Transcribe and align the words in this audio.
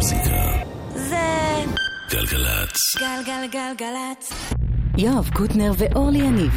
המוזיקה. 0.00 0.62
זה 0.94 1.16
גלגלצ. 2.10 2.76
גלגלגלגלצ. 2.98 4.32
יואב 4.98 5.30
קוטנר 5.34 5.72
ואורלי 5.78 6.18
יניב 6.18 6.52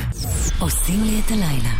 עושים 0.60 1.04
לי 1.04 1.22
את 1.26 1.32
הלילה. 1.32 1.74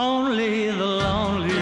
Only 0.00 0.70
the 0.70 0.86
lonely 0.86 1.59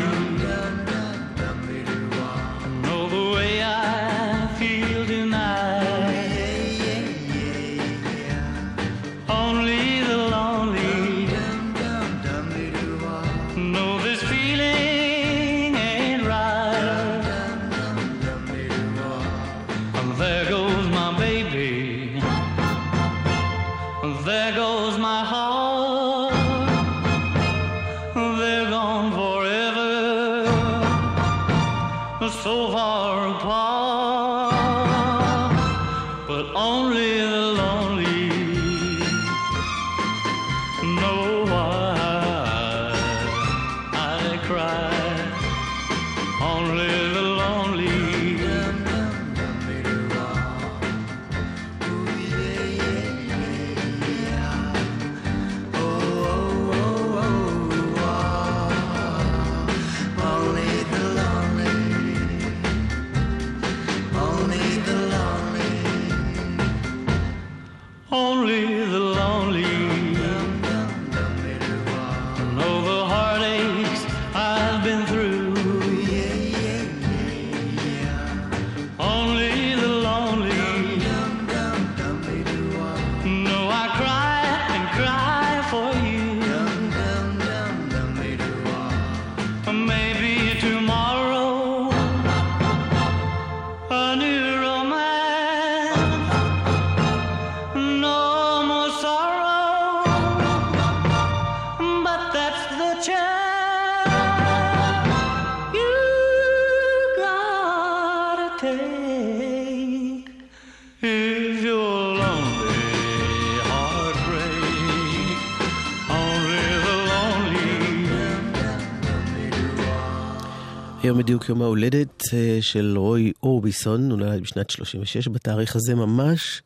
בדיוק 121.29 121.49
יום 121.49 121.63
ההולדת 121.63 122.23
אה, 122.35 122.59
של 122.61 122.95
רוי 122.99 123.33
אורביסון, 123.43 124.11
הוא 124.11 124.19
נולד 124.19 124.41
בשנת 124.43 124.71
36 124.71 125.29
בתאריך 125.29 125.77
הזה 125.77 125.95
ממש. 125.95 126.63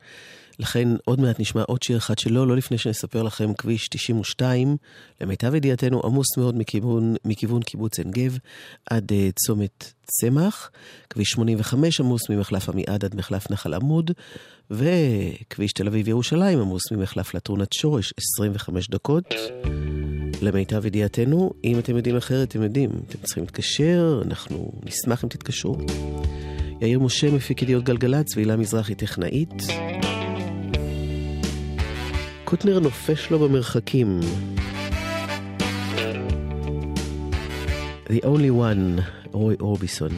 לכן 0.59 0.87
עוד 1.05 1.19
מעט 1.19 1.39
נשמע 1.39 1.61
עוד 1.67 1.83
שיר 1.83 1.97
אחד 1.97 2.19
שלו, 2.19 2.45
לא 2.45 2.57
לפני 2.57 2.77
שנספר 2.77 3.23
לכם 3.23 3.53
כביש 3.53 3.87
92, 3.87 4.77
למיטב 5.21 5.55
ידיעתנו 5.55 6.01
עמוס 6.03 6.37
מאוד 6.37 6.57
מכיוון, 6.57 7.15
מכיוון 7.25 7.61
קיבוץ 7.61 7.99
עין 7.99 8.11
גב 8.11 8.37
עד 8.89 9.11
uh, 9.11 9.15
צומת 9.45 9.93
צמח, 10.03 10.71
כביש 11.09 11.29
85 11.29 11.99
עמוס 11.99 12.29
ממחלף 12.29 12.69
עמיעד 12.69 13.05
עד 13.05 13.15
מחלף 13.15 13.51
נחל 13.51 13.73
עמוד, 13.73 14.11
וכביש 14.71 15.73
תל 15.73 15.87
אביב 15.87 16.07
ירושלים 16.07 16.59
עמוס 16.59 16.91
ממחלף 16.91 17.33
לטרונת 17.33 17.73
שורש 17.73 18.13
25 18.17 18.89
דקות. 18.89 19.25
למיטב 20.43 20.85
ידיעתנו, 20.85 21.53
אם 21.63 21.79
אתם 21.79 21.95
יודעים 21.95 22.15
אחרת, 22.15 22.47
אתם 22.47 22.61
יודעים, 22.61 22.89
אתם 23.07 23.17
צריכים 23.23 23.43
להתקשר, 23.43 24.21
אנחנו 24.25 24.71
נשמח 24.85 25.23
אם 25.23 25.29
תתקשרו. 25.29 25.77
יאיר 26.81 26.99
משה 26.99 27.31
מפיק 27.31 27.61
ידיעות 27.61 27.83
גלגלצ 27.83 28.35
והילה 28.35 28.57
מזרחי 28.57 28.95
טכנאית. 28.95 29.53
קוטנר 32.43 32.79
נופש 32.79 33.31
לו 33.31 33.39
במרחקים. 33.39 34.19
The 38.07 38.23
only 38.23 38.51
one, 38.51 39.01
רוי 39.31 39.55
אורביסון. 39.59 40.11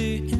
été 0.00 0.39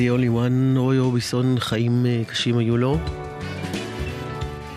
The 0.00 0.18
Only 0.18 0.30
One, 0.34 0.78
רוי 0.78 0.98
אורביסון, 0.98 1.56
חיים 1.58 2.06
אה, 2.06 2.22
קשים 2.26 2.58
היו 2.58 2.76
לו. 2.76 2.98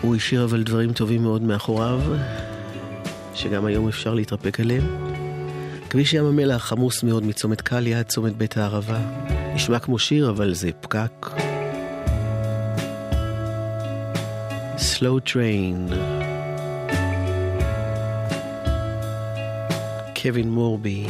הוא 0.00 0.16
השאיר 0.16 0.44
אבל 0.44 0.62
דברים 0.62 0.92
טובים 0.92 1.22
מאוד 1.22 1.42
מאחוריו, 1.42 2.00
שגם 3.34 3.64
היום 3.64 3.88
אפשר 3.88 4.14
להתרפק 4.14 4.60
עליהם. 4.60 4.84
כביש 5.90 6.14
ים 6.14 6.24
המלח 6.24 6.72
עמוס 6.72 7.02
מאוד 7.02 7.24
מצומת 7.24 7.60
קליה 7.60 7.98
עד 7.98 8.06
צומת 8.06 8.36
בית 8.36 8.56
הערבה. 8.56 8.98
נשמע 9.54 9.78
כמו 9.78 9.98
שיר, 9.98 10.30
אבל 10.30 10.54
זה 10.54 10.70
פקק. 10.80 11.30
Slow 14.76 15.28
Train. 15.28 15.94
קווין 20.22 20.50
מורבי. 20.50 21.06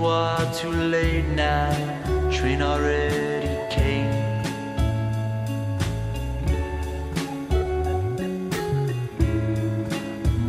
Son, 0.00 0.52
too 0.52 0.70
late 0.70 1.26
now. 1.34 1.72
Train 2.30 2.62
already 2.62 3.48
came. 3.68 4.14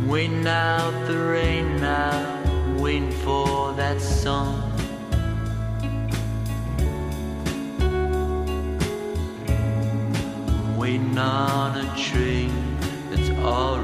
Waiting 0.08 0.46
out 0.46 0.92
the 1.08 1.18
rain 1.18 1.80
now, 1.80 2.76
waiting 2.78 3.10
for 3.10 3.72
that 3.72 4.00
sun. 4.00 4.70
waiting 10.76 11.18
on 11.18 11.76
a 11.76 11.96
train 11.96 12.50
that's 13.10 13.30
already 13.40 13.79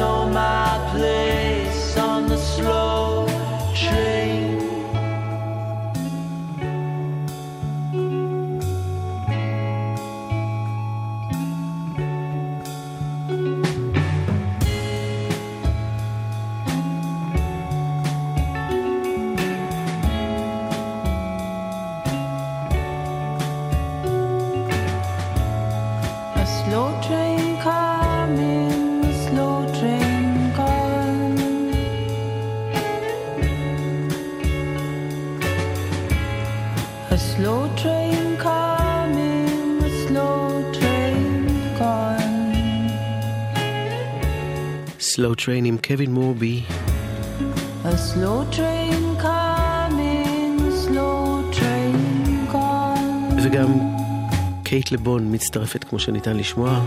know 0.00 0.24
my 0.24 0.49
Slow 45.20 45.34
Train 45.34 45.64
עם 45.64 45.76
קווין 45.86 46.12
מורבי. 46.12 46.62
וגם 53.44 53.68
קייט 54.62 54.92
לבון 54.92 55.34
מצטרפת 55.34 55.84
כמו 55.84 55.98
שניתן 55.98 56.36
לשמוע. 56.36 56.80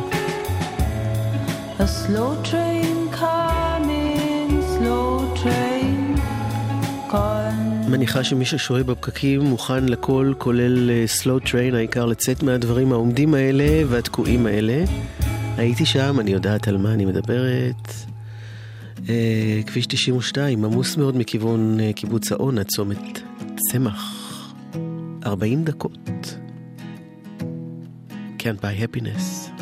A 1.79 1.83
slow 1.83 2.47
train 2.49 3.15
coming, 3.19 4.51
slow 4.77 5.43
train 5.43 5.73
מניחה 7.89 8.23
שמי 8.23 8.45
ששוהה 8.45 8.83
בפקקים 8.83 9.41
מוכן 9.41 9.85
לכל, 9.85 10.33
כולל 10.37 10.89
אה, 10.89 11.05
slow 11.21 11.47
train, 11.47 11.75
העיקר 11.75 12.05
לצאת 12.05 12.43
מהדברים 12.43 12.91
העומדים 12.91 13.33
האלה 13.33 13.83
והתקועים 13.87 14.45
האלה. 14.45 14.83
הייתי 15.57 15.85
שם, 15.85 16.19
אני 16.19 16.31
יודעת 16.31 16.67
על 16.67 16.77
מה 16.77 16.93
אני 16.93 17.05
מדברת. 17.05 18.12
אה, 19.09 19.61
כביש 19.65 19.85
92, 19.85 20.65
עמוס 20.65 20.97
מאוד 20.97 21.17
מכיוון 21.17 21.79
אה, 21.79 21.93
קיבוץ 21.93 22.31
האון 22.31 22.57
עד 22.57 22.67
צומת 22.67 23.19
צמח. 23.71 24.19
40 25.25 25.63
דקות. 25.63 26.37
Can't 28.39 28.61
buy 28.61 28.75
happiness. 28.83 29.52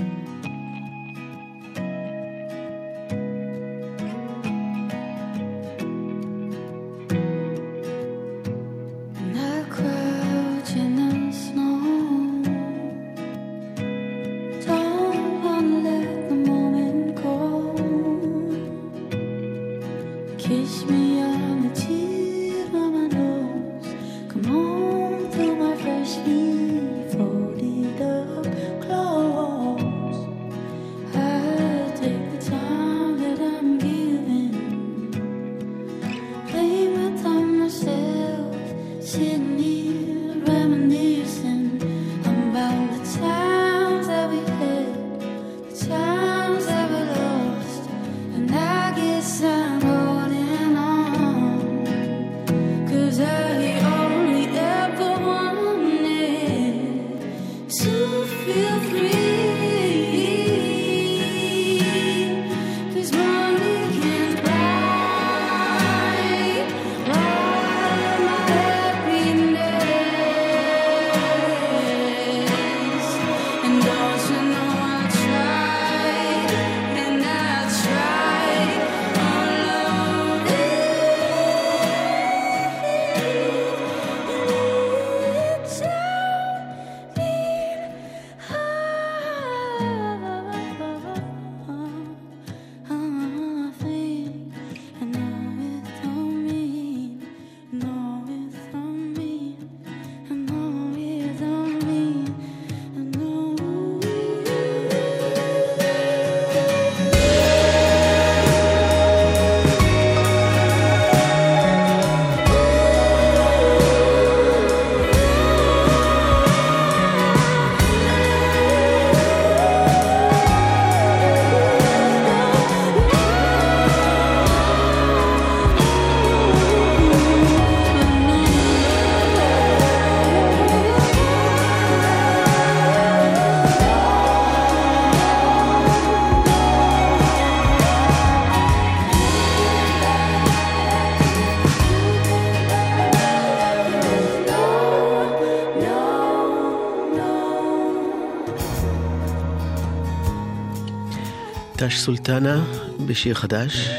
טש 151.88 152.00
סולטנה 152.00 152.64
בשיר 153.06 153.36
חדש. 153.36 153.90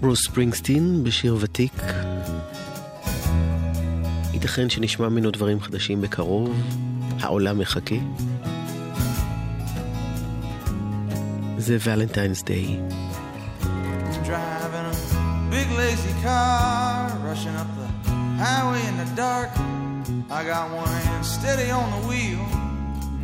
ברוס 0.00 0.24
ספרינגסטין 0.24 1.04
בשיר 1.04 1.36
ותיק. 1.40 1.72
ייתכן 4.32 4.70
שנשמע 4.70 5.08
ממנו 5.08 5.30
דברים 5.30 5.60
חדשים 5.60 6.00
בקרוב, 6.00 6.62
העולם 7.20 7.58
מחכה. 7.58 7.94
זה 11.58 11.76
ולנטיינס 11.80 12.42
דיי. 12.42 12.80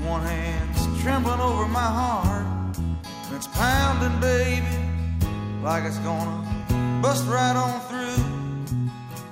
one 0.09 0.25
hand 0.25 0.68
trembling 1.03 1.41
over 1.41 1.67
my 1.69 1.81
heart. 1.81 2.47
And 2.77 3.37
it's 3.37 3.47
pounding, 3.49 4.21
baby, 4.21 4.67
like 5.63 5.85
it's 5.85 5.99
gonna 5.99 7.01
bust 7.03 7.27
right 7.27 7.57
on 7.57 7.81
through, 7.89 8.25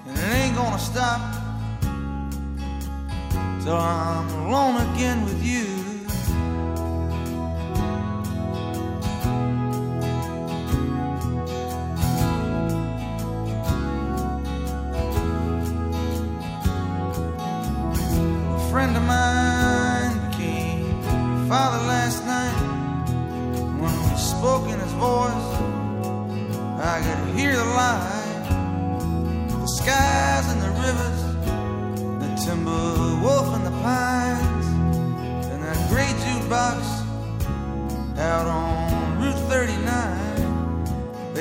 and 0.06 0.18
it 0.18 0.34
ain't 0.34 0.56
gonna 0.56 0.78
stop 0.78 1.20
till 3.62 3.76
I'm 3.76 4.28
alone 4.46 4.76
again 4.92 5.24
with 5.24 5.42
you. 5.42 5.75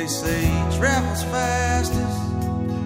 They 0.05 0.11
say 0.11 0.41
he 0.45 0.77
travels 0.77 1.23
fastest, 1.23 2.19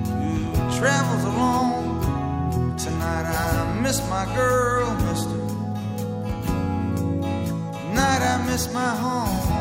who 0.08 0.80
travels 0.80 1.26
alone. 1.26 2.78
Tonight 2.78 3.26
I 3.26 3.78
miss 3.82 4.00
my 4.08 4.24
girl, 4.34 4.90
mister. 5.04 5.38
Tonight 7.76 8.22
I 8.22 8.46
miss 8.50 8.74
my 8.74 8.96
home. 8.96 9.59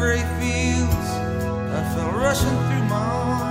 gray 0.00 0.24
fields. 0.40 1.10
I 1.76 1.80
fell 1.94 2.12
rushing 2.12 2.58
through 2.68 2.86
my 2.88 2.96
arms 2.96 3.49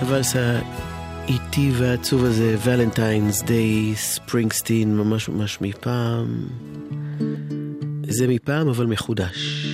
הוואלסה 0.00 0.60
איטי 1.28 1.70
והעצוב 1.78 2.24
הזה, 2.24 2.56
ולנטיינס 2.64 3.42
דיי, 3.42 3.94
ספרינגסטין, 3.96 4.96
ממש 4.96 5.28
ממש 5.28 5.60
מפעם. 5.60 6.46
זה 8.08 8.28
מפעם, 8.28 8.68
אבל 8.68 8.86
מחודש. 8.86 9.64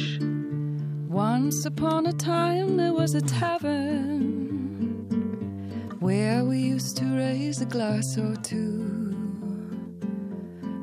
Once 1.11 1.65
upon 1.65 2.07
a 2.07 2.13
time 2.13 2.77
there 2.77 2.95
was 3.03 3.15
a 3.15 3.25
tavern 3.41 4.23
Where 6.01 6.41
we 6.51 6.59
used 6.75 6.97
to 7.01 7.07
raise 7.25 7.59
a 7.67 7.69
glass 7.75 8.09
or 8.25 8.35
two 8.51 8.77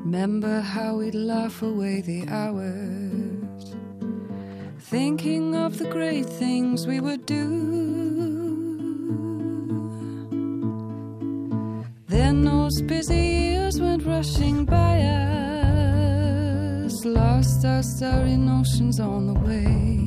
Remember 0.04 0.56
how 0.74 0.90
we'd 1.00 1.18
laugh 1.34 1.58
away 1.70 1.96
the 2.10 2.22
hours 2.40 3.62
Thinking 4.94 5.54
of 5.64 5.70
the 5.80 5.88
great 5.98 6.28
things 6.42 6.86
we 6.86 6.98
would 7.06 7.24
do 7.26 7.71
those 12.72 12.82
busy 12.82 13.16
years 13.16 13.80
went 13.80 14.04
rushing 14.04 14.64
by 14.64 15.00
us. 15.02 17.04
Lost 17.04 17.66
our 17.66 17.82
starry 17.82 18.36
notions 18.36 19.00
on 19.00 19.26
the 19.26 19.34
way. 19.34 19.98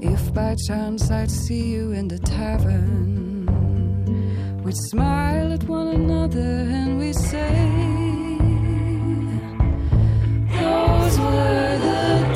If 0.00 0.32
by 0.34 0.56
chance 0.66 1.10
I'd 1.10 1.30
see 1.30 1.74
you 1.74 1.92
in 1.92 2.08
the 2.08 2.18
tavern, 2.18 3.46
we'd 4.64 4.74
smile 4.90 5.52
at 5.52 5.62
one 5.64 5.88
another 5.88 6.64
and 6.78 6.98
we'd 6.98 7.14
say, 7.14 7.54
Those 10.58 11.18
were 11.20 11.78
the 11.86 12.35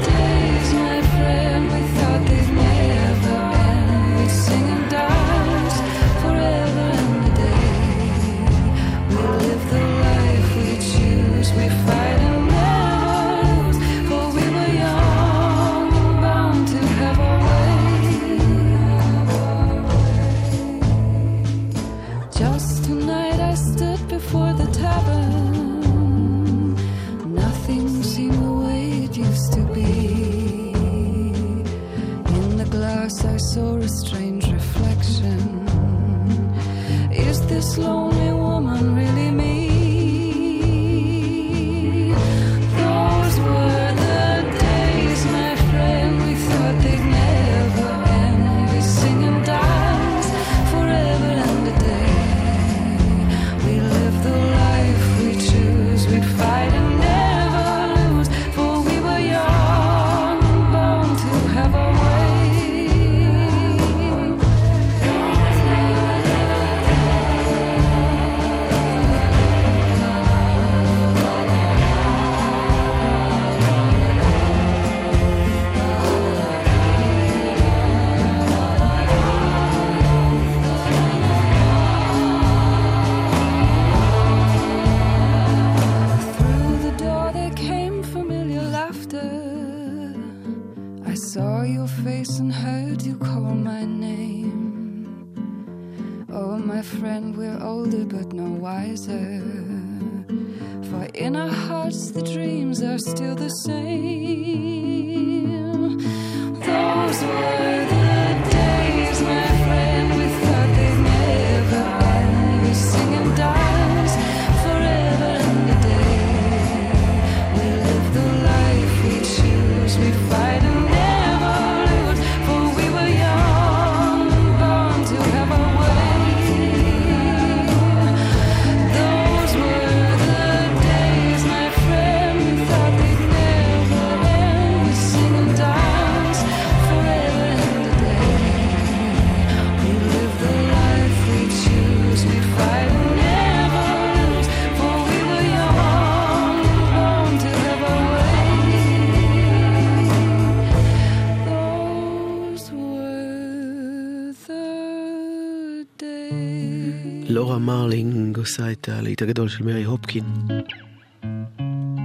לורה 157.30 157.58
מרלינג 157.58 158.38
עושה 158.38 158.72
את 158.72 158.88
הלהיט 158.88 159.22
הגדול 159.22 159.48
של 159.48 159.64
מרי 159.64 159.84
הופקין. 159.84 160.24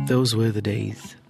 Those 0.08 0.34
were 0.34 0.58
the 0.58 0.62
days. 0.62 1.25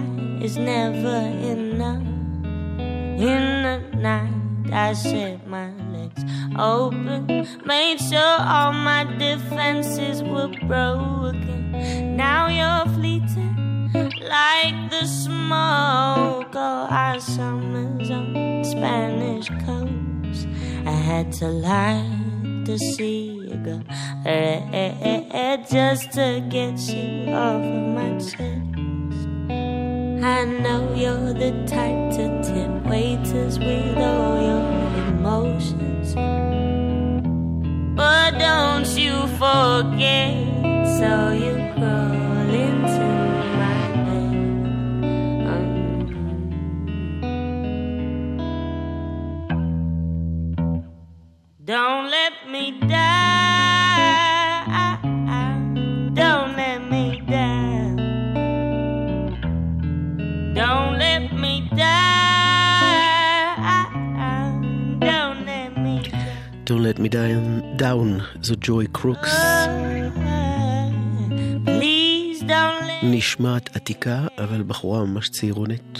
High 0.00 0.44
is 0.44 0.56
never 0.56 1.16
enough. 1.52 2.02
In 3.20 3.62
the 3.62 3.96
night, 3.96 4.72
I 4.72 4.92
set 4.94 5.46
my 5.46 5.70
legs 5.92 6.24
open, 6.58 7.26
made 7.64 7.98
sure 7.98 8.36
all 8.38 8.72
my 8.72 9.04
defenses 9.18 10.22
were 10.22 10.48
broken. 10.66 12.16
Now 12.16 12.48
you're 12.48 12.94
fleeting 12.94 13.92
like 14.22 14.90
the 14.90 15.06
smoke 15.06 16.54
of 16.54 16.90
our 16.90 17.20
summers 17.20 18.10
on 18.10 18.64
Spanish 18.64 19.48
coast. 19.66 20.48
I 20.86 20.92
had 20.92 21.32
to 21.40 21.48
lie 21.48 22.08
to 22.64 22.78
see 22.78 23.32
you 23.32 23.56
go, 23.56 23.82
just 25.70 26.12
to 26.12 26.42
get 26.48 26.78
you 26.88 27.32
off 27.32 27.62
of 27.62 27.94
my 27.94 28.18
chest. 28.18 28.79
I 30.22 30.44
know 30.44 30.92
you're 30.94 31.32
the 31.32 31.52
type 31.66 32.10
to 32.16 32.30
waiters 32.90 33.58
with 33.58 33.96
all 33.96 34.40
your 34.42 34.66
emotions. 35.08 36.14
But 37.96 38.38
don't 38.38 38.86
you 38.98 39.26
forget, 39.38 40.34
so 40.98 41.32
you 41.32 41.54
crawl 41.74 42.50
into 42.52 43.08
my 43.60 43.80
bed. 44.04 44.34
Um, 49.48 50.84
don't 51.64 52.10
let 52.10 52.32
me 52.50 52.78
down. 52.88 53.19
Don't 66.70 66.84
let 66.84 67.00
me 67.00 67.08
down, 67.08 67.82
down 67.82 68.22
זו 68.42 68.54
ג'וי 68.60 68.86
קרוקס. 68.92 69.34
נשמעת 73.02 73.76
עתיקה, 73.76 74.26
אבל 74.38 74.62
בחורה 74.62 75.04
ממש 75.04 75.28
צעירונת. 75.28 75.98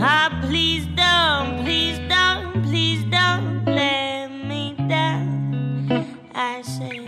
Ah, 0.00 0.30
please 0.42 0.86
don't, 0.96 1.50
please 1.64 1.98
don't, 2.12 2.62
please 2.66 3.02
don't 3.16 3.64
let 3.66 4.28
me 4.50 4.74
down. 4.88 5.92
I 6.34 6.62
say. 6.62 6.98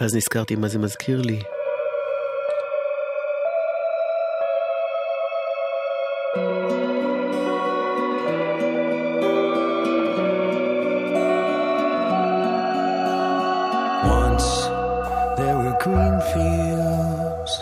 ואז 0.00 0.16
נזכרתי 0.16 0.56
מה 0.56 0.68
זה 0.68 0.78
מזכיר 0.78 1.22
לי. 1.22 1.40
Green 15.84 16.18
fields 16.32 17.52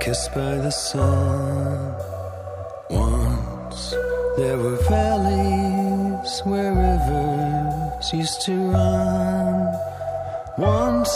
kissed 0.00 0.32
by 0.32 0.54
the 0.66 0.70
sun. 0.70 1.92
Once 2.88 3.90
there 4.36 4.56
were 4.56 4.78
valleys 4.88 6.32
where 6.44 6.72
rivers 6.72 8.12
used 8.12 8.40
to 8.42 8.54
run. 8.70 9.74
Once 10.56 11.10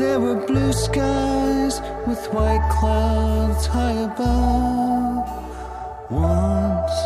there 0.00 0.18
were 0.18 0.46
blue 0.46 0.72
skies 0.72 1.82
with 2.06 2.22
white 2.32 2.66
clouds 2.80 3.66
high 3.66 3.98
above. 4.10 5.28
Once 6.10 6.96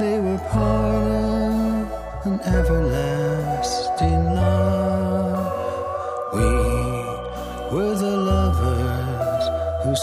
they 0.00 0.18
were 0.18 0.42
part 0.50 1.86
of 2.16 2.32
an 2.32 2.40
everlasting 2.58 4.24
love. 4.34 4.74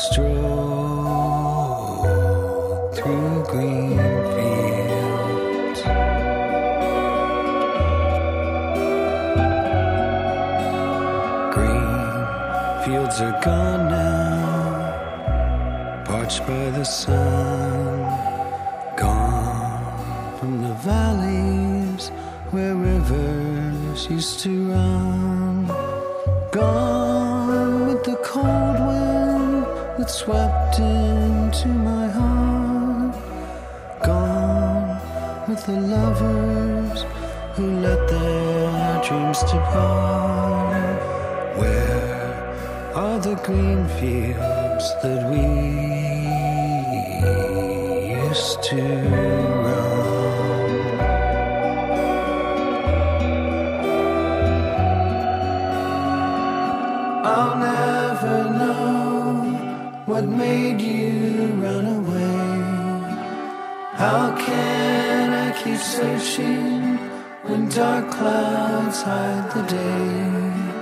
Stroll 0.01 1.13
through 2.95 3.43
green 3.51 3.99
fields. 4.33 5.81
Green 11.53 11.93
fields 12.83 13.17
are 13.21 13.37
gone 13.43 13.83
now, 13.89 14.43
parched 16.05 16.41
by 16.47 16.65
the 16.71 16.83
sun. 16.83 17.99
Gone 18.97 20.37
from 20.39 20.63
the 20.63 20.73
valleys 20.89 22.09
where 22.49 22.75
rivers 22.75 24.07
used 24.09 24.39
to 24.39 24.71
run. 24.71 25.67
Gone 26.51 27.10
swept 30.23 30.77
into 30.77 31.67
my 31.67 32.07
heart. 32.07 33.15
Gone 34.03 34.99
with 35.47 35.65
the 35.65 35.79
lovers 35.95 37.05
who 37.55 37.65
let 37.85 38.07
their 38.07 39.01
dreams 39.01 39.39
depart. 39.51 41.01
Where 41.57 42.93
are 42.93 43.19
the 43.19 43.35
green 43.47 43.87
fields 43.97 44.85
that 45.01 45.21
we 45.31 45.41
used 48.23 48.61
to 48.69 49.50
can 64.45 65.33
I 65.45 65.51
keep 65.61 65.77
searching 65.77 66.97
when 67.47 67.69
dark 67.69 68.11
clouds 68.11 69.01
hide 69.01 69.47
the 69.55 69.63
day? 69.63 70.81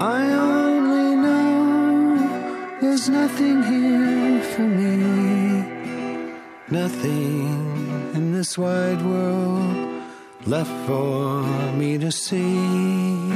I 0.00 0.20
only 0.32 1.16
know 1.24 2.78
there's 2.80 3.08
nothing 3.08 3.62
here 3.62 4.42
for 4.52 4.66
me. 4.80 4.96
Nothing 6.70 8.12
in 8.14 8.32
this 8.32 8.56
wide 8.56 9.02
world 9.02 10.02
left 10.46 10.70
for 10.86 11.42
me 11.80 11.98
to 11.98 12.10
see. 12.10 13.28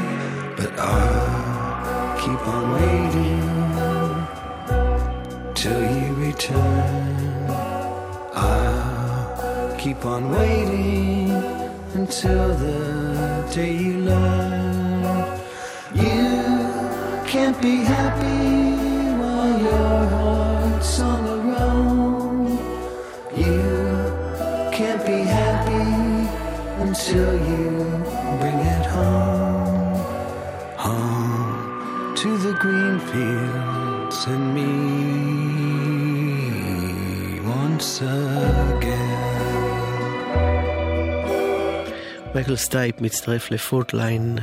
But 0.57 0.72
I'll 0.78 2.16
keep 2.22 2.40
on 2.57 2.64
waiting 2.78 3.44
till 5.54 5.83
you 5.96 6.14
return. 6.14 7.43
I'll 8.37 9.77
keep 9.79 10.05
on 10.05 10.31
waiting 10.31 11.31
until 11.94 12.49
the 12.55 13.49
day 13.55 13.77
you 13.77 13.99
learn. 13.99 15.03
You 15.94 17.25
can't 17.27 17.61
be 17.62 17.77
happy 17.77 19.14
while 19.20 19.59
your 19.61 20.07
heart's 20.14 21.01
on 21.01 21.25
the 21.25 21.37
road. 21.53 22.59
You 23.37 24.70
can't 24.73 25.05
be 25.07 25.20
happy 25.23 26.29
until 26.83 27.35
you 27.51 27.70
bring 28.40 28.59
it 28.59 28.87
home. 28.87 29.94
Home 30.77 32.16
to 32.16 32.37
the 32.38 32.55
green 32.55 32.99
fields 32.99 34.27
and 34.27 34.55
me 34.55 34.93
again. 38.05 39.14
מייקל 42.35 42.57
סטייפ 42.57 43.01
מצטרף 43.01 43.51
לפורטליין 43.51 44.38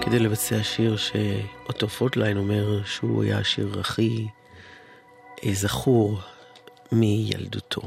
כדי 0.00 0.18
לבצע 0.18 0.62
שיר 0.62 0.96
שאותו 0.96 1.88
פורטליין 1.88 2.36
אומר 2.36 2.84
שהוא 2.84 3.22
היה 3.22 3.38
השיר 3.38 3.80
הכי 3.80 4.28
אה, 5.46 5.54
זכור 5.54 6.20
מילדותו. 6.92 7.80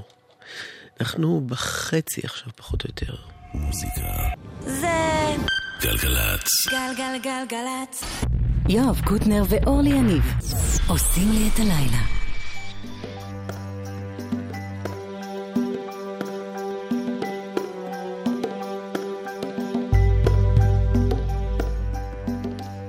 אנחנו 1.00 1.42
בחצי 1.46 2.22
עכשיו, 2.24 2.50
פחות 2.56 2.84
או 2.84 2.90
יותר. 2.90 3.16
מוזיקה. 3.54 4.02
זה 4.60 4.88
גלגלצ. 5.82 6.48
גלגלגלגלצ. 6.70 8.04
יואב 8.70 9.02
קוטנר 9.06 9.44
ואורלי 9.50 9.90
יניב 9.90 10.24
עושים 10.88 11.32
לי 11.32 11.50
את 11.54 11.60
הלילה. 11.60 12.25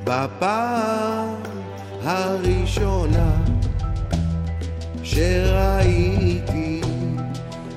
בפעם 0.07 1.35
הראשונה 2.05 3.37
שראיתי 5.03 6.81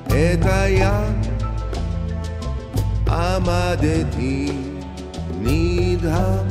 את 0.06 0.38
הים 0.42 1.20
עמדתי 3.08 4.52
נדהם 5.40 6.46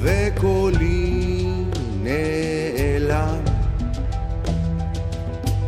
וקולי 0.00 1.46
נעלם. 2.02 3.40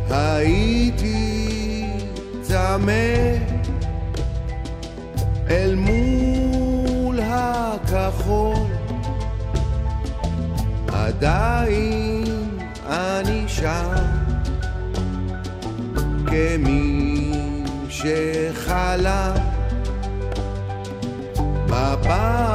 הייתי 0.09 1.85
צמא 2.41 3.32
עדיין 11.23 12.23
אני 12.85 13.43
שם 13.47 13.93
כמי 16.27 17.31
שחלם 17.89 19.33
בפעם 21.65 22.52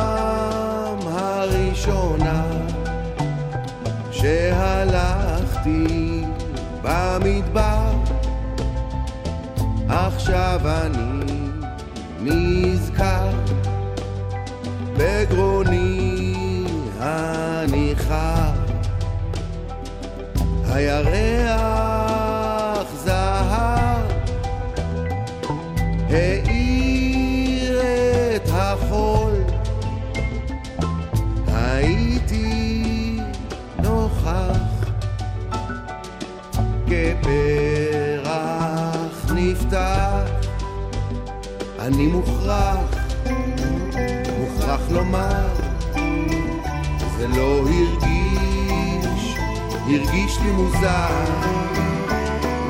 הרגיש 50.18 50.38
לי 50.38 50.50
מוזר 50.50 51.24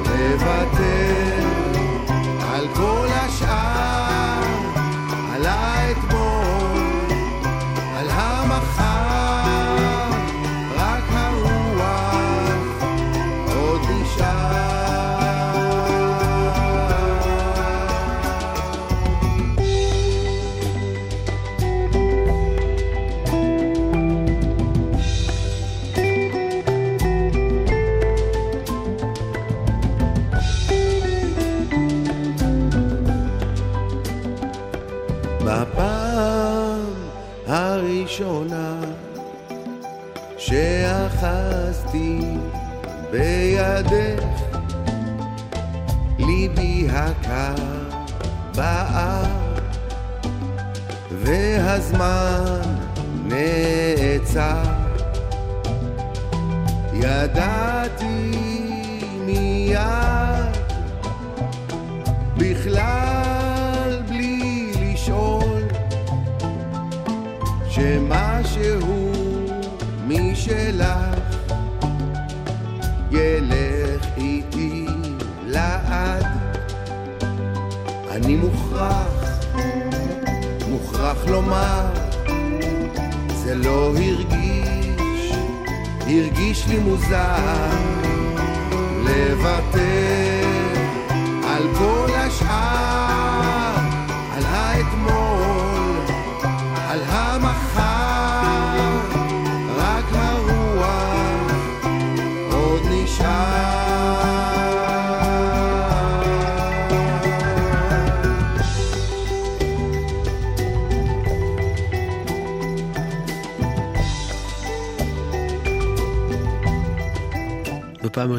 לוותר 0.05 1.47
על 2.53 2.69
כל 2.75 3.07
השאר, 3.11 4.43
על 5.33 5.47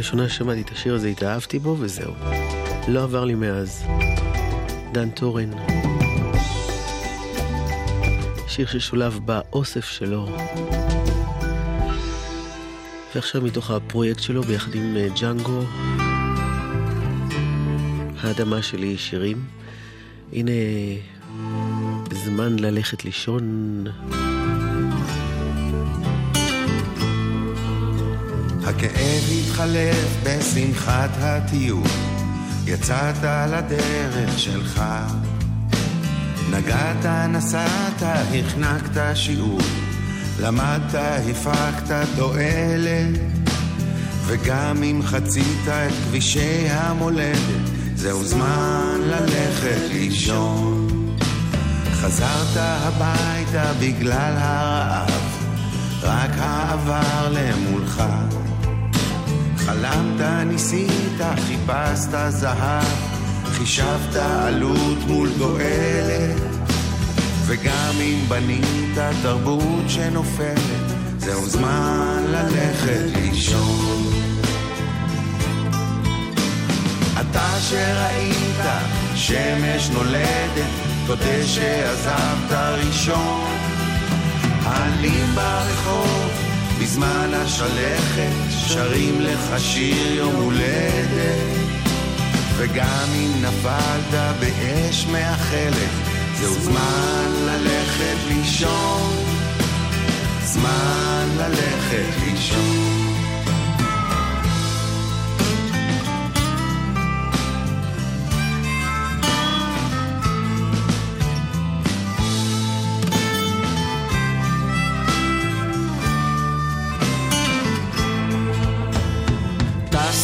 הראשונה 0.10 0.30
שמעתי 0.30 0.62
את 0.62 0.70
השיר 0.70 0.94
הזה, 0.94 1.08
התאהבתי 1.08 1.60
בו, 1.60 1.76
וזהו. 1.80 2.14
לא 2.88 3.04
עבר 3.04 3.26
לי 3.26 3.36
מאז. 3.36 3.84
דן 4.92 5.10
טורן. 5.10 5.50
שיר 8.48 8.68
ששולב 8.68 9.20
באוסף 9.26 9.86
שלו. 9.86 10.28
ועכשיו 13.16 13.42
מתוך 13.42 13.72
הפרויקט 13.72 14.20
שלו, 14.20 14.44
ביחד 14.44 14.76
עם 14.76 14.98
אה, 14.98 15.08
ג'אנגו, 15.22 15.62
האדמה 18.22 18.62
שלי 18.62 18.98
שירים. 18.98 19.46
הנה, 20.34 20.52
זמן 22.26 22.60
ללכת 22.60 23.06
לישון. 23.06 23.84
הכאב 28.70 29.24
התחלף 29.40 30.18
בשמחת 30.24 31.10
הטיול, 31.20 31.88
יצאת 32.66 33.16
לדרך 33.24 34.40
שלך. 34.40 34.82
נגעת, 36.52 37.06
נסעת, 37.30 38.02
החנקת 38.02 39.16
שיעור, 39.16 39.60
למדת, 40.40 40.96
הפקת 41.32 42.06
תועלת, 42.16 43.20
וגם 44.26 44.84
אם 44.84 45.02
חצית 45.04 45.68
את 45.68 45.94
כבישי 46.08 46.68
המולדת, 46.70 47.66
זהו 47.96 48.26
זמן 48.26 49.00
ללכת 49.06 49.82
לישון. 49.92 50.88
חזרת 51.94 52.58
הביתה 52.58 53.74
בגלל 53.80 54.34
הרעב, 54.38 55.12
רק 56.04 56.32
העבר 56.38 57.32
למולך. 57.32 58.04
חלמת, 59.70 60.46
ניסית, 60.46 61.22
חיפשת 61.48 62.18
זהב, 62.30 62.84
חישבת 63.46 64.16
עלות 64.16 64.98
מול 65.08 65.30
תועלת, 65.38 66.42
וגם 67.46 67.94
אם 68.02 68.20
בנית 68.28 68.98
תרבות 69.22 69.84
שנופלת, 69.88 70.92
זהו 71.18 71.46
זמן 71.46 72.24
ללכת 72.28 73.02
לישון. 73.16 74.04
אתה 77.22 77.60
שראית 77.70 78.66
שמש 79.16 79.90
נולדת, 79.90 80.70
תודה 81.08 81.46
שעזבת 81.46 82.52
ראשון. 82.52 83.58
העלים 84.64 85.26
ברחוב, 85.36 86.49
בזמן 86.82 87.32
השלכת, 87.34 88.32
שרים 88.50 89.22
לך 89.22 89.60
שיר 89.60 90.14
יום 90.14 90.36
הולדת. 90.36 91.60
וגם 92.58 93.08
אם 93.16 93.32
נפלת 93.42 94.36
באש 94.40 95.06
מאכלת, 95.12 95.90
זהו 96.40 96.54
זמן 96.54 97.32
ללכת 97.46 98.18
לישון. 98.28 99.26
זמן 100.44 101.28
ללכת 101.38 102.06
לישון. 102.26 102.99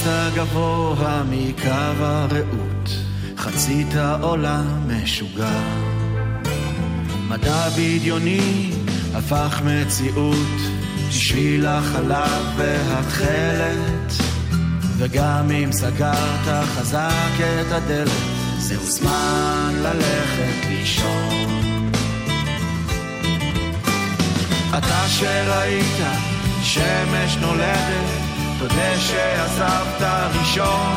טסת 0.05 0.35
גבוה 0.35 1.23
מקו 1.29 1.69
הרעות, 1.99 2.89
חצית 3.37 3.95
עולם 4.21 4.87
משוגע. 4.87 5.61
מדע 7.27 7.69
בדיוני 7.69 8.71
הפך 9.13 9.61
מציאות, 9.65 10.57
שביל 11.09 11.65
החלב 11.67 12.43
והתכלת. 12.57 14.13
וגם 14.97 15.51
אם 15.51 15.71
סגרת 15.71 16.65
חזק 16.65 17.39
את 17.39 17.71
הדלת, 17.71 18.11
זהו 18.57 18.85
זמן 18.85 19.73
ללכת 19.81 20.67
לישון. 20.69 21.91
אתה 24.77 25.07
שראית 25.07 25.97
שמש 26.61 27.37
נולדת, 27.41 28.24
תודה 28.59 28.99
שעזבת 28.99 30.01
ראשון. 30.39 30.95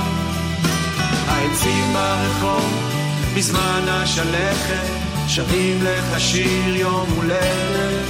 העצים 1.29 1.93
ברחוב, 1.93 2.89
בזמן 3.37 3.85
השלכת, 3.89 4.87
שרים 5.29 5.79
לך 5.83 6.21
שיר 6.21 6.77
יום 6.77 7.07
הולדת. 7.17 8.09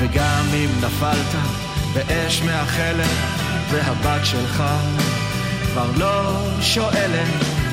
וגם 0.00 0.44
אם 0.54 0.68
נפלת 0.80 1.34
באש 1.94 2.42
מאכלת, 2.42 3.10
והבת 3.70 4.26
שלך 4.26 4.64
כבר 5.72 5.90
לא 5.96 6.32
שואלת, 6.60 7.28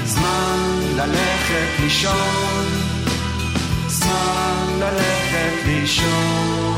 זמן 0.05 0.79
ללכת 0.95 1.79
לישון, 1.79 2.65
זמן 3.87 4.79
ללכת 4.79 5.65
לישון. 5.65 6.74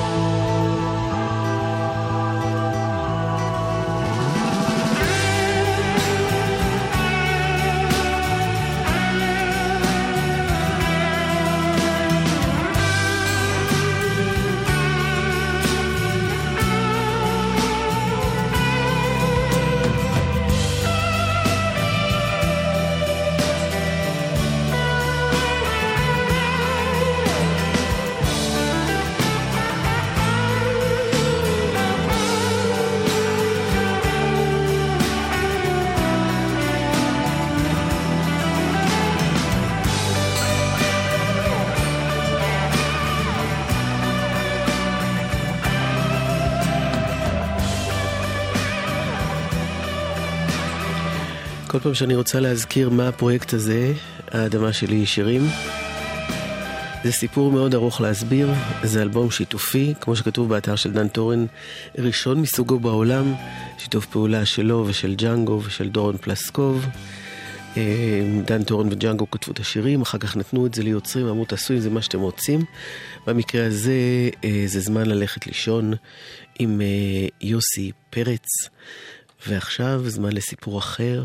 כל 51.67 51.79
פעם 51.79 51.93
שאני 51.93 52.15
רוצה 52.15 52.39
להזכיר 52.39 52.89
מה 52.89 53.07
הפרויקט 53.07 53.53
הזה, 53.53 53.93
האדמה 54.31 54.73
שלי 54.73 54.95
היא 54.95 55.05
שירים. 55.05 55.41
זה 57.03 57.11
סיפור 57.11 57.51
מאוד 57.51 57.73
ארוך 57.73 58.01
להסביר, 58.01 58.49
זה 58.83 59.01
אלבום 59.01 59.31
שיתופי, 59.31 59.93
כמו 60.01 60.15
שכתוב 60.15 60.49
באתר 60.49 60.75
של 60.75 60.91
דן 60.91 61.07
טורן, 61.07 61.45
ראשון 61.97 62.41
מסוגו 62.41 62.79
בעולם, 62.79 63.33
שיתוף 63.77 64.05
פעולה 64.05 64.45
שלו 64.45 64.85
ושל 64.87 65.15
ג'אנגו 65.15 65.61
ושל 65.65 65.89
דורון 65.89 66.17
פלסקוב. 66.17 66.85
אה, 67.77 68.41
דן 68.45 68.63
טורן 68.63 68.87
וג'אנגו 68.91 69.31
כתבו 69.31 69.51
את 69.51 69.59
השירים, 69.59 70.01
אחר 70.01 70.17
כך 70.17 70.37
נתנו 70.37 70.65
את 70.65 70.73
זה 70.73 70.83
ליוצרים, 70.83 71.27
אמרו 71.27 71.45
תעשו 71.45 71.73
עם 71.73 71.79
זה 71.79 71.89
מה 71.89 72.01
שאתם 72.01 72.19
רוצים. 72.19 72.59
במקרה 73.27 73.65
הזה 73.65 73.93
אה, 74.43 74.63
זה 74.65 74.79
זמן 74.79 75.05
ללכת 75.05 75.47
לישון 75.47 75.93
עם 76.59 76.81
אה, 76.81 77.27
יוסי 77.41 77.91
פרץ. 78.09 78.45
ועכשיו 79.45 80.01
זמן 80.09 80.31
לסיפור 80.31 80.79
אחר. 80.79 81.23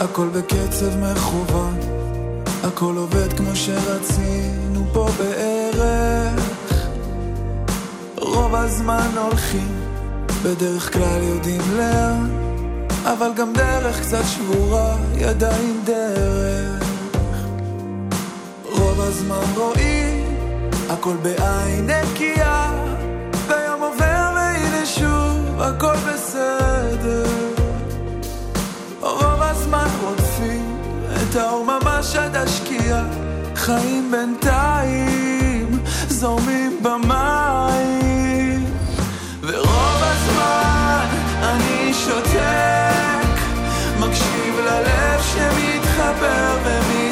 הכל 0.00 0.28
בקצב 0.28 0.96
מכוון, 0.98 1.78
הכל 2.64 2.96
עובד 2.96 3.32
כמו 3.32 3.56
שרצינו 4.76 4.84
פה 4.92 5.08
בערך. 5.18 6.86
רוב 8.18 8.54
הזמן 8.54 9.08
הולכים, 9.16 9.68
בדרך 10.42 10.92
כלל 10.92 11.22
יודעים 11.22 11.60
לאן, 11.76 12.30
אבל 13.04 13.30
גם 13.36 13.52
דרך 13.52 14.00
קצת 14.00 14.24
שבורה, 14.26 14.96
ידיים 15.16 15.80
דרך. 15.84 16.84
רוב 18.64 19.00
הזמן 19.00 19.44
רואים, 19.56 20.24
הכל 20.90 21.16
בעין 21.22 21.90
נקייה, 21.90 22.72
ויום 23.48 23.82
עובר 23.82 24.32
והנה 24.34 24.86
שוב, 24.86 25.60
הכל 25.60 25.96
בסדר. 25.96 27.26
רוב 29.00 29.42
הזמן 29.42 29.88
רודפים 30.02 30.76
את 31.22 31.36
האור 31.36 31.64
ממש 31.64 32.16
עד 32.16 32.36
השקיעה 32.36 33.25
חיים 33.66 34.10
בינתיים 34.10 35.68
זורמים 36.08 36.78
במים. 36.82 38.64
ורוב 39.42 40.02
הזמן 40.02 41.06
אני 41.42 41.94
שותק 41.94 43.40
מקשיב 44.00 44.58
ללב 44.58 45.20
שמתחבר 45.22 46.56
ומתנתק 46.64 47.05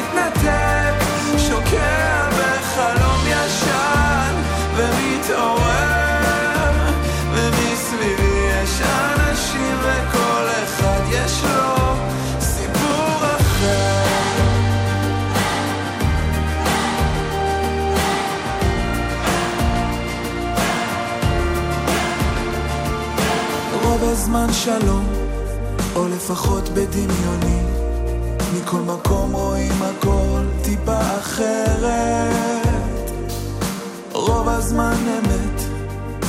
הזמן 24.49 24.81
שלום, 24.81 25.05
או 25.95 26.07
לפחות 26.07 26.69
בדמיוני. 26.69 27.61
מכל 28.55 28.79
מקום 28.79 29.33
רואים 29.33 29.81
הכל 29.81 30.41
טיפה 30.63 30.99
אחרת. 31.19 33.11
רוב 34.13 34.49
הזמן 34.49 34.95
אמת, 35.07 35.61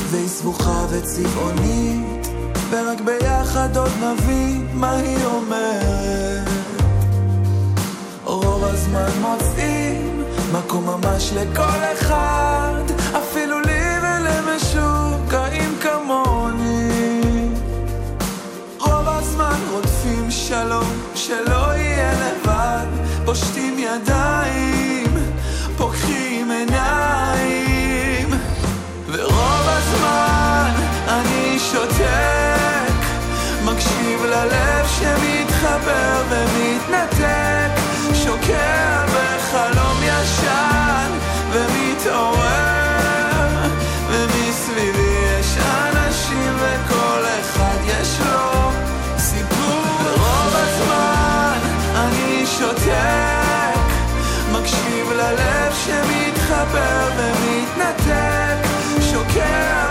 והיא 0.09 0.27
סבוכה 0.27 0.85
וצבעונית 0.89 2.27
ורק 2.69 3.01
ביחד 3.01 3.77
עוד 3.77 3.91
נבין 4.01 4.67
מה 4.73 4.91
היא 4.91 5.25
אומרת. 5.25 6.47
רוב 8.23 8.63
הזמן 8.63 9.09
מוצאים 9.21 10.23
מקום 10.51 10.85
ממש 10.85 11.33
לכל 11.35 11.93
אחד 11.93 12.83
אפילו 13.17 13.66
שלום 20.47 21.01
שלא 21.15 21.75
יהיה 21.75 22.11
לבד. 22.13 22.85
פושטים 23.25 23.79
ידיים 23.79 25.17
פוקחים 25.77 26.51
עיניים. 26.51 28.29
ורוב 29.11 29.65
הזמן 29.65 30.71
אני 31.07 31.59
שותק 31.59 32.93
מקשיב 33.65 34.23
ללב 34.23 34.87
שמתחבר 34.87 36.23
ומתנתק. 36.29 37.81
שוקע 38.13 39.05
בחלום 39.05 39.97
ישן 40.03 41.11
ומתעורר 41.51 42.76
שותק 52.59 53.87
מקשיב 54.51 55.11
ללב 55.11 55.73
שמתחבר 55.85 57.09
ומתנתק 57.17 58.67
שוקע 59.11 59.86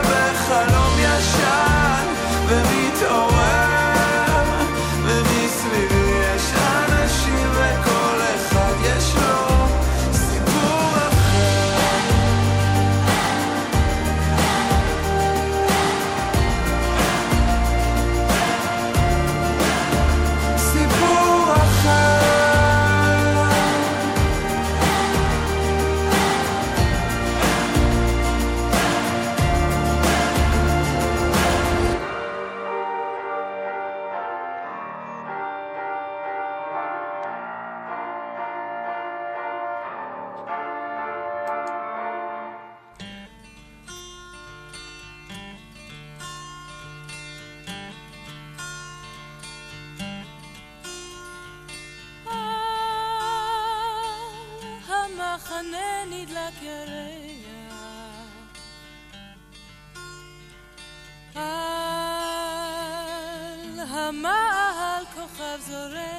Nazareth. 65.68 66.15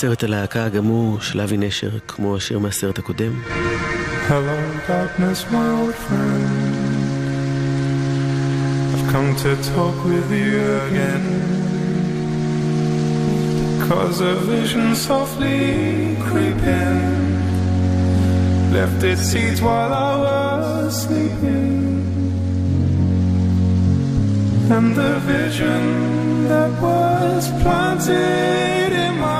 מהסרט 0.00 0.22
הלהקה 0.24 0.68
גם 0.68 0.84
הוא 0.84 1.20
של 1.20 1.40
אבי 1.40 1.56
נשר, 1.56 1.90
כמו 2.08 2.36
השיר 2.36 2.58
מהסרט 2.58 2.98
הקודם. 2.98 3.42
Hello, 4.28 4.58
darkness, 4.88 5.40
my 5.52 5.68
old 5.78 5.94
friend. 6.06 6.44
I've 8.94 9.06
come 9.12 9.30
to 9.44 9.50
talk 9.74 9.96
with 10.10 10.28
you 10.42 10.60
again. 10.88 11.24
Cause 13.86 14.18
a 14.32 14.34
vision 14.54 14.88
softly 15.08 15.60
creeping 16.28 16.98
left 18.76 19.00
its 19.10 19.22
seeds 19.30 19.60
while 19.66 19.92
I 20.10 20.12
was 20.26 20.88
sleeping. 21.04 21.74
And 24.76 24.88
the 25.00 25.14
vision 25.34 25.82
that 26.50 26.72
was 26.86 27.42
planted 27.62 28.90
in 29.04 29.12
my 29.20 29.34
brain 29.34 29.39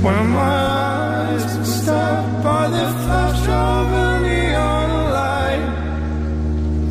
When 0.00 0.28
my 0.28 0.40
eyes 0.40 1.44
were 1.58 1.64
stabbed 1.64 2.42
by 2.44 2.68
the 2.68 2.86
flash 3.02 3.42
of 3.48 3.92
a 4.06 4.20
neon 4.26 4.90
light, 5.18 5.66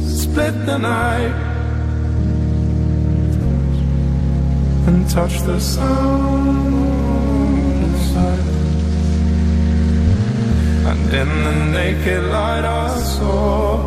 split 0.02 0.56
the 0.66 0.78
night 0.78 1.36
and 4.88 5.10
touched 5.10 5.46
the 5.46 5.60
sound 5.60 6.76
of 7.86 7.96
silence. 8.12 8.68
And 10.90 11.02
in 11.22 11.30
the 11.48 11.56
naked 11.80 12.24
light, 12.26 12.66
I 12.66 12.90
saw 13.16 13.82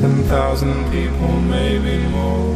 ten 0.00 0.14
thousand 0.32 0.78
people, 0.92 1.32
maybe 1.56 1.94
more. 2.14 2.52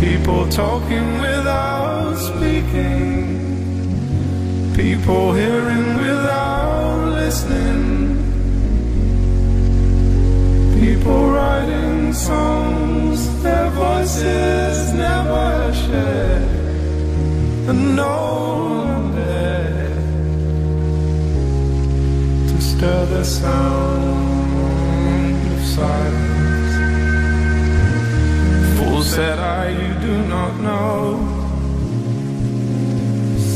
People 0.00 0.48
talking 0.48 1.06
without 1.20 1.79
speaking. 2.16 3.20
People 4.74 5.32
hearing 5.32 5.96
without 5.96 7.08
listening. 7.20 8.16
People 10.80 11.30
writing 11.30 12.12
songs 12.12 13.42
their 13.42 13.68
voices 13.70 14.92
never 14.92 15.72
shared. 15.82 16.48
And 17.70 17.96
no 17.96 18.16
one 18.84 19.14
dared 19.14 20.04
to 22.48 22.56
stir 22.60 23.06
the 23.06 23.24
sound 23.24 24.20
of 25.54 25.62
silence. 25.76 26.74
Fool 28.76 29.02
said 29.02 29.38
I, 29.38 29.68
you 29.82 29.92
do 30.06 30.14
not 30.28 30.52
know. 30.60 31.39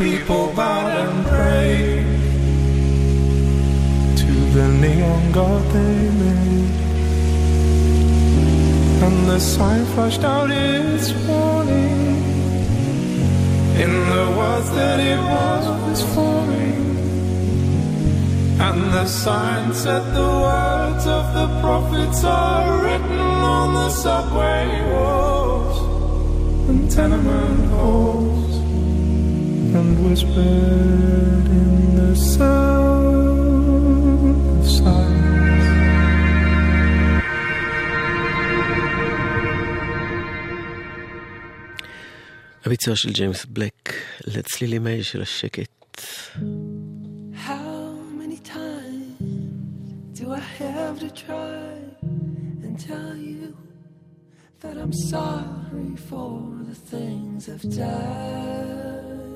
people 0.00 0.50
bowed 0.56 0.96
and 1.04 1.26
prayed 1.26 2.06
to 4.16 4.32
the 4.56 4.66
neon 4.80 5.30
god 5.30 5.62
they 5.74 6.10
made. 6.22 6.74
And 9.04 9.28
the 9.28 9.38
sign 9.38 9.84
flashed 9.92 10.24
out 10.24 10.50
its 10.50 11.12
warning 11.28 12.16
in 13.84 13.92
the 14.12 14.24
words 14.38 14.70
that 14.70 15.00
it 15.00 15.20
was 15.34 16.02
forming. 16.14 16.80
And 18.58 18.80
the 18.94 19.06
sign 19.06 19.74
said 19.74 20.04
the 20.14 20.32
words 20.46 21.06
of 21.06 21.24
the 21.34 21.48
prophets 21.60 22.24
are 22.24 22.82
written 22.84 23.20
on 23.58 23.74
the 23.74 23.90
subway 23.90 24.64
walls 24.92 25.76
and 26.70 26.90
tenement 26.90 27.70
halls 27.72 28.49
and 29.80 29.96
whispered 30.04 31.46
in 31.60 31.70
the 32.00 32.12
sound 32.34 33.56
of 34.60 34.66
silence. 34.78 35.68
הביצוע 42.64 42.96
של 42.96 43.12
ג'יימס 43.12 43.44
בלק 43.44 43.94
לצלילים 44.26 44.86
האלה 44.86 45.04
של 45.04 45.22
השקט. 45.22 46.00
How 47.46 47.94
many 48.20 48.38
times 48.56 50.18
do 50.18 50.24
I 50.32 50.42
have 50.62 50.94
to 51.04 51.10
try 51.24 51.64
and 52.64 52.72
tell 52.88 53.14
you 53.28 53.46
that 54.62 54.74
I'm 54.82 54.94
sorry 55.12 55.92
for 56.08 56.32
the 56.70 56.78
things 56.92 57.48
I've 57.48 57.68
done? 57.84 59.29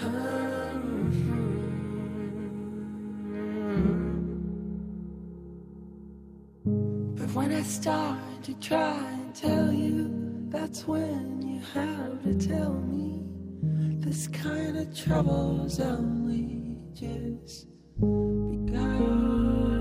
Mm-hmm. 0.00 1.60
But 7.16 7.34
when 7.34 7.52
I 7.52 7.62
start 7.62 8.18
to 8.44 8.54
try 8.60 8.96
and 8.96 9.34
tell 9.34 9.70
you, 9.72 10.46
that's 10.48 10.86
when 10.86 11.42
you 11.42 11.60
have 11.74 12.22
to 12.22 12.34
tell 12.48 12.72
me. 12.72 13.24
This 14.00 14.26
kind 14.26 14.78
of 14.78 14.96
trouble's 14.96 15.78
only 15.80 16.78
just 16.94 17.66
I 18.02 19.79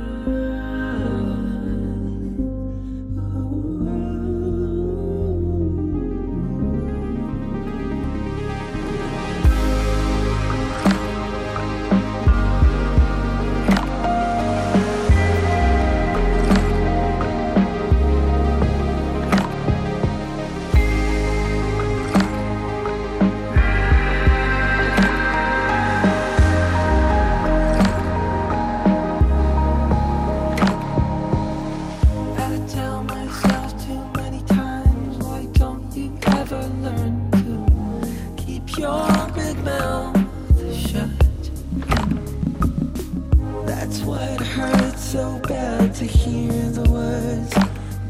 so 45.12 45.40
bad 45.48 45.92
to 45.96 46.06
hear 46.06 46.52
the 46.70 46.88
words 46.92 47.50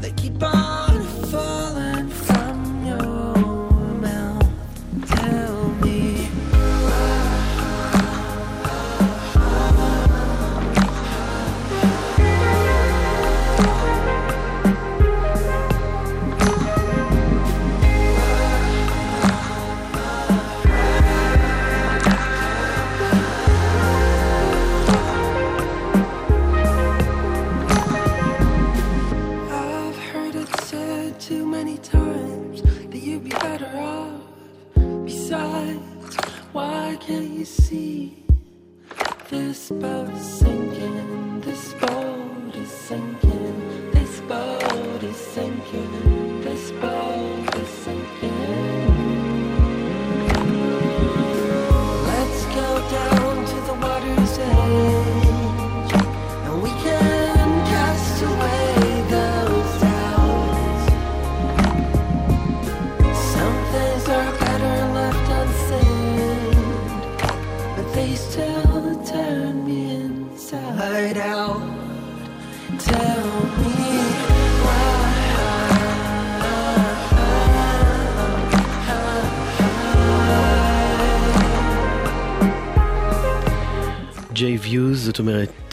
that 0.02 0.14
keep 0.18 0.42
on 0.42 1.02
falling 1.30 1.69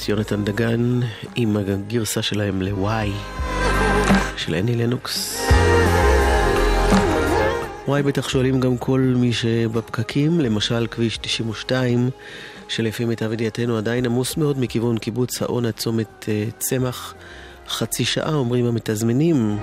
יונתן 0.10 0.44
דגן, 0.44 1.00
עם 1.36 1.58
הגרסה 1.58 2.22
שלהם 2.22 2.62
ל-Y 2.62 3.10
של 4.38 4.56
אני 4.56 4.76
לנוקס. 4.76 5.48
וואי 7.88 8.04
בטח 8.04 8.30
שואלים 8.30 8.60
גם 8.60 8.78
כל 8.78 9.14
מי 9.18 9.34
שבפקקים, 9.34 10.40
למשל 10.40 10.88
כביש 10.92 11.18
92, 11.18 12.10
שלפי 12.68 13.06
מיטב 13.06 13.34
ידיעתנו 13.34 13.78
עדיין 13.78 14.06
עמוס 14.06 14.38
מאוד 14.38 14.60
מכיוון 14.60 14.98
קיבוץ 14.98 15.42
האון 15.42 15.66
עד 15.66 15.74
צומת 15.74 16.26
אה, 16.28 16.46
צמח. 16.60 17.14
חצי 17.70 18.06
שעה 18.06 18.34
אומרים 18.34 18.66
המתזמנים. 18.66 19.58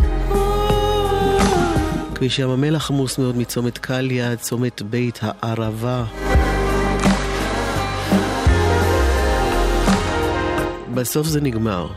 כביש 2.15 2.39
ים 2.39 2.51
המלח 2.51 2.91
עמוס 2.91 3.19
מאוד 3.19 3.37
מצומת 3.37 3.79
קליה 3.79 4.31
עד 4.31 4.39
צומת 4.39 4.83
בית 4.83 5.19
הערבה. 5.23 6.05
בסוף 10.95 11.27
זה 11.27 11.41
נגמר. 11.41 11.89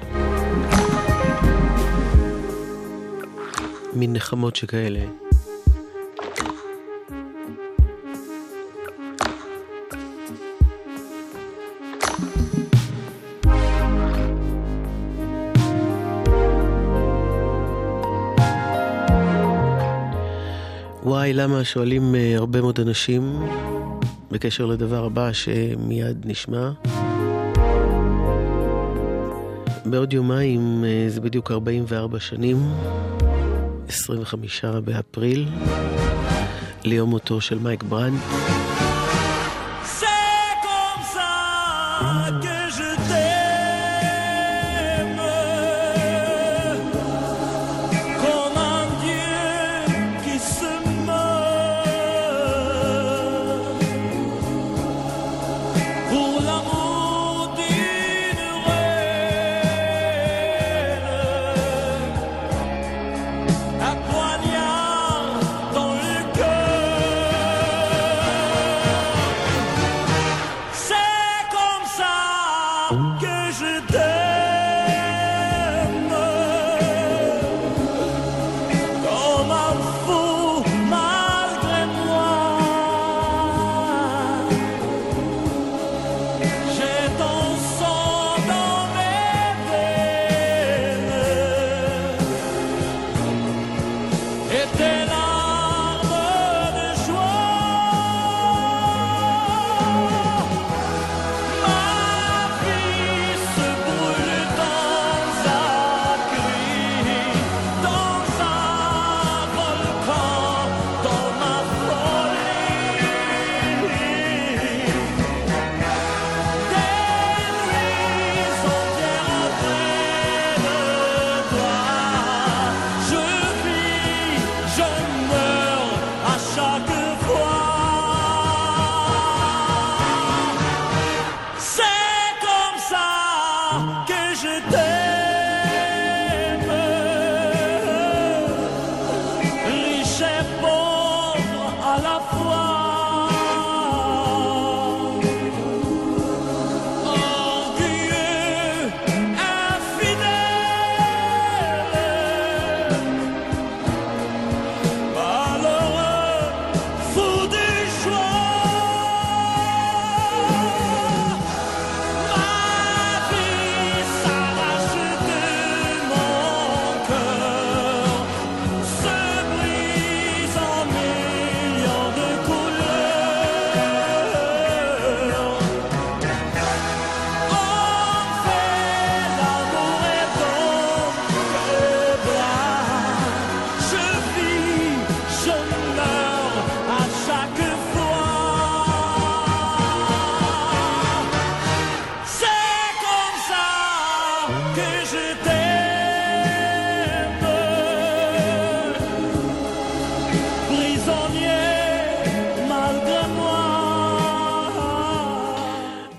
מין 3.93 4.14
נחמות 4.14 4.56
שכאלה. 4.56 5.00
וואי, 21.04 21.34
למה 21.34 21.64
שואלים 21.64 22.16
אה, 22.16 22.36
הרבה 22.36 22.62
מאוד 22.62 22.80
אנשים 22.80 23.39
בקשר 24.32 24.66
לדבר 24.66 25.06
הבא 25.06 25.34
שמיד 25.34 26.18
נשמע. 26.26 26.72
בעוד 29.90 30.14
יומיים 30.14 30.84
אה, 30.86 31.06
זה 31.10 31.22
בדיוק 31.22 31.52
44 31.52 32.20
שנים, 32.20 32.58
25 33.88 34.66
באפריל, 34.66 35.48
ליום 36.84 37.10
מותו 37.10 37.42
של 37.42 37.60
מייק 37.60 37.84
ברנד. 37.84 38.20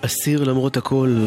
אסיר 0.08 0.44
למרות 0.44 0.76
הכל. 0.76 1.26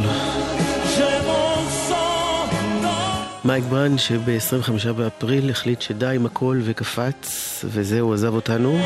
מייק 3.45 3.63
בראנט 3.63 3.97
שב-25 3.97 4.91
באפריל 4.91 5.49
החליט 5.49 5.81
שדי 5.81 6.15
עם 6.15 6.25
הכל 6.25 6.59
וקפץ, 6.63 7.65
וזהו, 7.65 8.13
עזב 8.13 8.33
אותנו. 8.33 8.79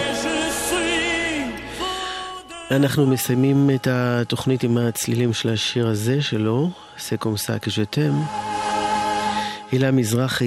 אנחנו 2.71 3.07
מסיימים 3.07 3.69
את 3.75 3.87
התוכנית 3.91 4.63
עם 4.63 4.77
הצלילים 4.77 5.33
של 5.33 5.49
השיר 5.49 5.87
הזה 5.87 6.21
שלו, 6.21 6.69
C'est 6.97 7.17
comme 7.17 7.37
ça 7.37 7.50
que 7.50 7.69
je 7.69 7.81
t'aime. 7.81 8.21
הילה 9.71 9.91
מזרחי 9.91 10.45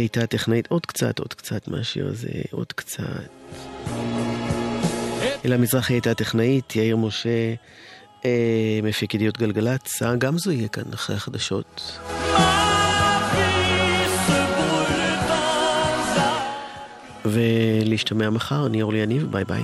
הייתה 0.00 0.26
טכנאית 0.26 0.66
עוד 0.66 0.86
קצת, 0.86 1.18
עוד 1.18 1.34
קצת 1.34 1.68
מהשיר 1.68 2.08
הזה, 2.08 2.28
עוד 2.50 2.72
קצת. 2.72 3.02
הילה 5.44 5.56
מזרחי 5.56 5.92
הייתה 5.92 6.14
טכנאית, 6.14 6.76
יאיר 6.76 6.96
משה 6.96 7.54
אה, 8.24 8.80
מפיק 8.82 9.14
ידיעות 9.14 9.38
גלגלצ, 9.38 10.02
אה, 10.02 10.16
גם 10.16 10.38
זו 10.38 10.52
יהיה 10.52 10.68
כאן 10.68 10.84
אחרי 10.94 11.16
החדשות. 11.16 11.98
ולהשתמע 17.24 18.30
מחר, 18.30 18.66
אני 18.66 18.82
אורלי 18.82 18.98
יניב, 18.98 19.26
ביי 19.30 19.44
ביי. 19.44 19.62